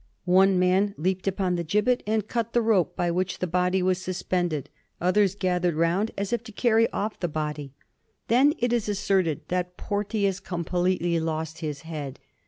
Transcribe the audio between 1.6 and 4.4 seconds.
gibbet and cut the rope by which the body was sus